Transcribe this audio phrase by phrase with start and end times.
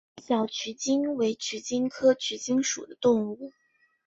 [0.17, 3.51] 小鼩鼱为鼩鼱科鼩鼱属的动物。